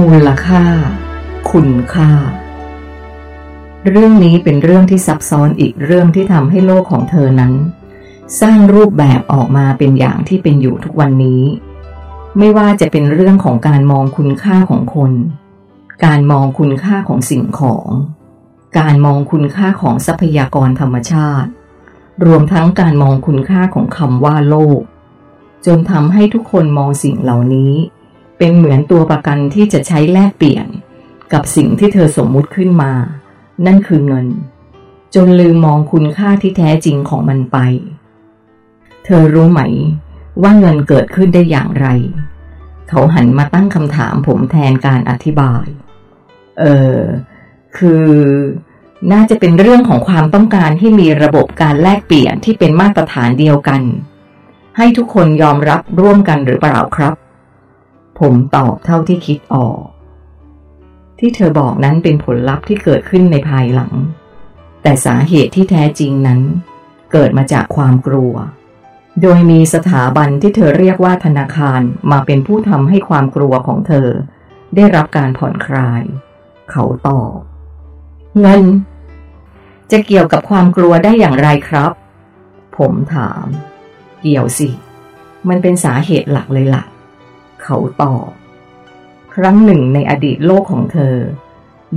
[0.00, 0.64] มูลค่า
[1.50, 2.10] คุณค่า
[3.88, 7.52] เรื่องนี้เป็นเรื่องที่ซับซ้อนอีกเรื่องที่ทำให้โลกของเธอนั้น
[8.40, 11.42] สร้างรูปแบบออกมาเป็นอย่างที่เป็นอยู่ทุกวันนี้
[12.38, 15.12] ไม่ว่าจะเป็นเรื่องของการมองคุณค่าของคน
[16.04, 17.86] การมองคุณค่าของสิ่งของ
[18.78, 21.50] การมองคุณค่าของทรัพยากรธรรมชาติ
[22.24, 24.80] รวมทั้งการมองคุณค่าของคำว่าโลก
[25.66, 27.72] จนทำให้ทุกคนมองสิ่งเหล่านี้
[28.44, 30.66] เป็นเหมือนตัวประกันที่จะใช้แลกเปลี่ยน
[31.32, 32.92] กับสิ่งที่เธอสมมุติขึ้นมา
[33.66, 34.26] นั่นคือเงิน
[35.14, 37.58] จนลืมมองคุณค่าที่แท้จริงของมันไป
[39.04, 39.60] เธอรู้ไหม
[40.42, 41.86] ว่าเงินเกิดขึ้นได้อย่างไร
[42.88, 45.66] เขาหันมาตั้งคำถามผมแทนการอธิบาย
[46.60, 46.64] เอ
[46.96, 46.98] อ
[47.76, 48.04] คือ
[49.12, 53.82] น่าจะเป็นเรื่องของความต้องการที่มีระบบการแลกเปลี่ยนที่เป็นมาตรฐานเดียวกัน
[54.76, 57.14] ให้ทุกคนยอมรับร่วมกันหรือเปล่าครับ
[58.22, 59.80] ผมตอบเท่าที่คิดออก
[61.18, 63.92] ที่เธอบอกนั้นเป็นผลลัพธ์ที่เกิดขึ้นในภายหลัง
[64.82, 66.40] แต่สาเหตุที่แท้จริงนั้น
[67.12, 68.34] เกิดมาจากความกลัว
[69.22, 74.08] โดยมีสถาบันที่เธอเรียกว่าธนาคารมาเป็นผู้ทำให้ความกลัวของเธอ
[74.76, 76.02] ได้รับการผ่อนคลาย
[76.70, 77.36] เขาตอบ
[78.40, 78.62] เงิน
[79.90, 81.92] จะเกี่ยวกับความกลัวได้อย่างไรครับ
[82.78, 83.46] ผมถาม
[84.20, 84.68] เกี่ยวสิ
[85.48, 86.84] มันเป็นสาเหตุหลักเลยละ่ะ
[87.62, 88.28] เขาตอบ
[89.34, 91.16] ครั้งหนึ่งในอดีตโลกของเธอ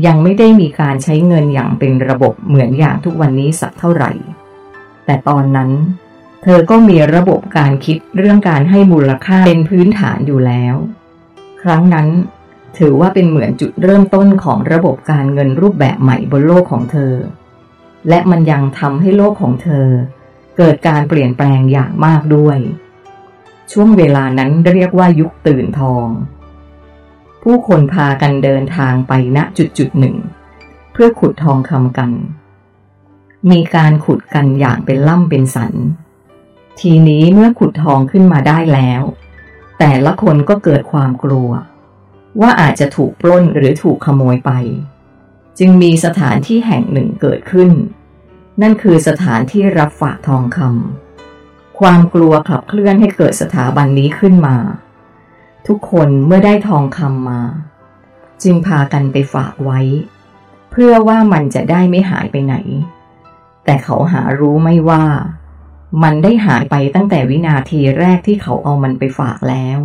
[0.06, 4.12] ยังไม่ได้มีการใช้เงินอย่างเป็นระบบเหมือนอย่างทุกวันนี้สักเท่าไหร่
[5.06, 5.72] แต่ตอนนั้น
[6.44, 10.76] เธอก็มีระบบการคิดเรื่องการให้มูลค่าเป็นพื้นฐานอยู่แล้ว
[11.62, 12.08] ครั้งนั้น
[12.78, 17.14] ถือว่าเป็นเหมือนจุดเริ่มต้นของระบบการเงินรูปแบบใหม่บนโลกของเธอ
[18.10, 19.88] และมันยังทำให้โลกของเธอ
[20.58, 22.58] เกิดการเปลี่ยนแปลงอย่างมากด้วย
[23.72, 26.08] ช่วงเวลานั้นเรียกว่ายุคตื่นทอง
[27.44, 30.16] ผู้คนพากันเดินทางไปณจุดจุดหนึ่ง
[30.92, 32.12] เพื่อขุดทองคำกัน
[33.52, 35.74] มีการขุดกันอย่างเป็นล่ำเป็นสัน
[36.80, 39.02] ทีนี้เมื่อขุดทองขึ้นมาได้แล้ว
[39.80, 41.50] แต่ละคนก็เกิดความกลัว
[42.42, 44.52] ว่าอาจจะถูกปล้นหรือถูกขโมยไป
[45.60, 47.72] จึงมีสถานที่แห่งหนึ่งเกิดขึ้น
[48.62, 51.05] นั่นคือสถานที่รับฝากทองคำ
[51.80, 54.58] ความกลัวขับเคลื่อนให้เกิดสถาบันนี้ขึ้นมา
[55.68, 57.42] ทุกคนเมื่อได้ทองคำมา
[58.44, 59.80] จึงพากันไปฝากไว้
[60.72, 62.56] เพื่อว่ามันจะได้ไม่หายไปไหน
[63.66, 65.04] แต่เขาหารู้ไม่ว่า
[66.04, 69.80] มันได้หายไปตั้งแต่วินาทีแรกที่เขาเอามันไปฝากแล้ว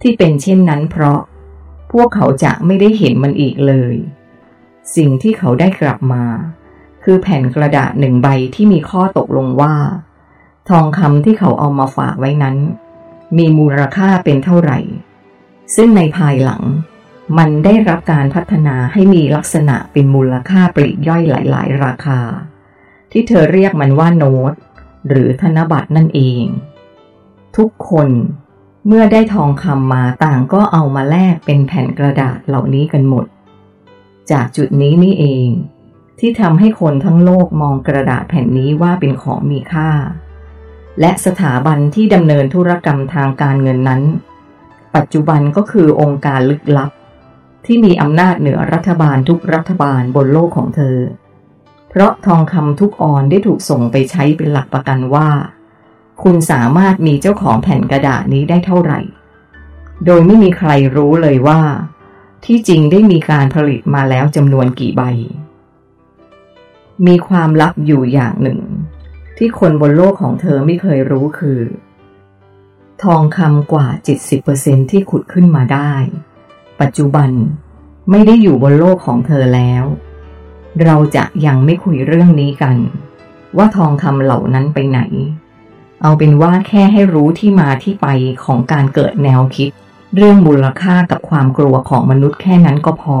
[0.00, 1.20] ที่เป็นเช่นนั้นเพราะ
[1.92, 3.94] พวกเขาจะไม่ได้เห็นมันอีกเลย
[4.96, 6.24] สิ่งที่เขาได้กลับมา
[7.04, 9.74] คือแผ่นกระดาษหนึ่งใบที่มีข้อตกลงว่า
[10.70, 12.56] ทองคำที่เขาเอามาฝากไว้นั้น
[13.36, 14.78] มีมูลค่าเป็นเท่าไหร่
[15.74, 16.62] ซึ่งในภายหลัง
[17.38, 22.20] มันได้รับการพัฒนาให้มีลักษณะเป็นมูลค่าปลีกย่อยหลาย ๆ ราคา
[23.12, 24.52] ที่เธอเรียกมันว่าโน้ต
[25.08, 26.44] หรือธนบัตรนั่นเอง
[27.56, 28.08] ทุกคน
[28.86, 33.26] เมื่อได้ทองคำมาต่างก็เอามาแลกเป็นแผ่นกระดาษเหล่านี้กันหมด
[34.30, 35.48] จากจุดนี้นี่เอง
[36.18, 39.90] ที่ทำให้คนทั้งโลกมองกระดาษแผ่นนี้ว่าเป็นของมีค่า
[41.00, 44.02] และสถาบันที่ดำเนินธุรกรรมทางการเงินนั้น
[44.94, 46.90] ปัจจุบันก็คือองค์การลึกลับ
[47.64, 50.98] ที่มีอำนาจเหนือรัฐบาลทุกรัฐบาลบนโลกของเธอ
[51.88, 55.28] เพราะทองคำทุกออนได้ถูกส่งไปใช้เป็นหลักประกันว่า
[56.22, 59.00] คุณสามารถมีเจ้าของแผ่นกระดาษนี้ได้เท่าไหร่
[60.04, 61.60] โดยไม่มีใครรู้เลยว่า
[62.44, 65.02] ที่จริงได้มีการผลิตมาแล้วจำนวนกี่ใบ
[67.06, 68.60] มีความลับอยู่อย่างหนึ่ง
[69.40, 71.60] ที่คนบนโลกของเธอไม่เคยรู้คือ
[73.02, 73.88] ทองคำกว่า
[74.38, 75.92] 70%ที่ขุดขึ้นมาได้
[76.80, 77.30] ปัจจุบัน
[78.10, 79.84] ไม่ได้อยู่บนโลกของเธอแล้ว
[80.84, 82.76] เราจะยังไม่คุยเรื่องนี้กัน
[83.56, 85.00] ว่าทองคำเหล่านั้นไปไหน
[86.02, 88.06] เอาเป็นว่าแค่ให้รู้ที่มาที่ไป
[88.44, 89.70] ของการเกิดแนวคิด
[90.16, 93.18] เรื่องมูลค่ากับความกลัวของมนุษย์แค่นั้นก็พอ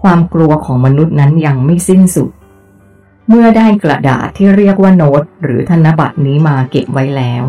[0.00, 2.30] ความกลัวของมนุษย์นั้นยังไม่สิ้นสุด
[3.28, 7.44] เมื่อได้กระดาษที่เรียกว่าโน้ต หรือธนบัตรนี้มาเก็บไว้แล้ว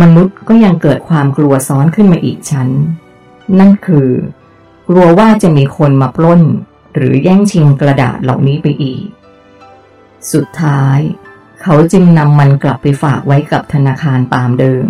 [0.00, 2.68] มนุษย์ก็ยังเกิดความกลัวซ้อนขึ้นมาอีกชั้น
[3.58, 4.10] นั่นคือ
[4.88, 6.42] กลัวว่าจะมีคนมาปล้น
[6.94, 9.04] หรือแย่งชิงกระดาษเหล่านี้ไปอีก
[10.32, 10.98] สุดท้าย
[11.62, 14.86] เขาจึงนำมันกลับไปฝากไว้กับธนาคารตามเดิม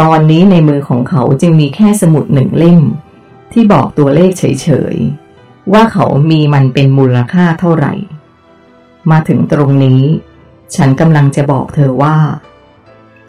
[0.00, 2.80] ตอนนี้ในมือของเขาจึงมีแค่สมุดหนึ่งเล่ม
[3.52, 7.94] ที่บอกตัวเลขเฉยๆว่าเขามีมันเป็นมูลค่าเท่าไหร่
[9.10, 10.02] มาถึงตรงนี้
[10.74, 12.16] ฉันกำลังจะบอกเธอว่า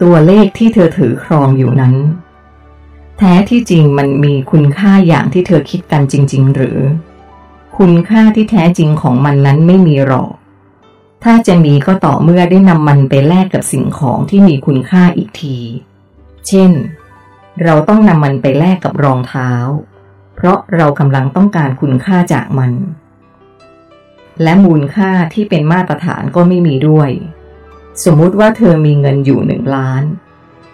[0.02, 1.94] ตัวเลขที่เธอถือครองอยู่นั้น
[3.18, 6.78] แท้ที่จริงมันมีคุณค่าอย่างที่เธอคิดกันจริง ๆ หรือ
[7.78, 10.30] คุณค่าที่แท้จริงของมันนั้นไม่มีหรอก
[11.24, 15.58] ถ้าจะมีก็ต่อเมื่อได้นำมันไปแลกกับสิ่งของที่มีคุณค่าอีกที
[16.48, 16.72] เช่น
[17.62, 19.50] เราต้องนำมันไปแลกกับรองเท้า
[20.34, 22.72] เพราะเรากำลังต้องการคุณค่าจากมัน
[24.42, 27.10] และมูลค่าที่เป็นมาตรฐานก็ไม่มีด้วย
[28.04, 30.02] สมมุติว่าเธอมีเงินอยู่หนึ่งล้าน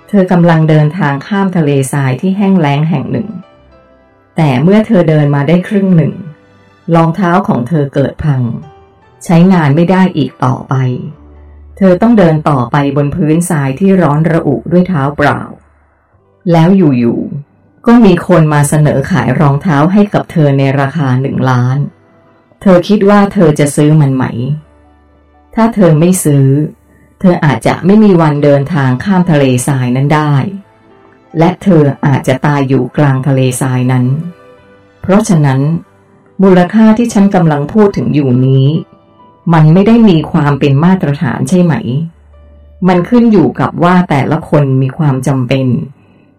[0.09, 3.29] เธอกำลังเดินทางข้ามทะเลทรายที่แห้งแล้งแห่งหนึ่ง
[4.37, 6.15] แต่เมื่อเธอเดินมาได้ครึ่งหนึ่ง
[6.95, 8.43] รองเท้าของเธอเกิดพัง
[9.25, 10.75] ใช้งานไม่ได้อีกต่อไป
[11.77, 15.43] เธอต้องเดินต่อไปบนพื้นทรายที่ร้อนระอุด้วยเท้าเปล่า
[16.53, 21.79] แล้วอยู่ๆก็มีคนมาเสนอขายรองเท้าให้กับเธอในราคาหนึ่งล้าน
[22.63, 24.25] เธอคิดว่าเธอจะซื้อมันไหม
[25.55, 26.47] ถ้าเธอไม่ซื้อ
[27.21, 30.35] เธออาจจะไม่มีวันเดินทางข้ามทะเลทรายนั้นได้
[31.39, 34.05] และเธออาจจะตายอยู่กลางทะเลทรายนั้น
[35.01, 35.61] เพราะฉะนั้น
[36.43, 38.67] มูลค่าที่ฉันกำลังพูดถึงอยู่นี้
[39.55, 41.75] มันไม่ได้มีความเป็นมาตรฐานใช่ไหม
[42.89, 45.67] มันขึ้นอยู่กับว่าแต่ละคนมีความจำเป็น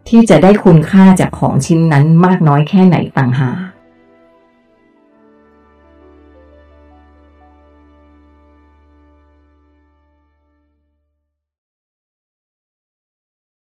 [0.07, 3.68] ที่จะได้คุณค่าจากของชิ้นนั้นมากน้อยแค่ไหนต่างหาก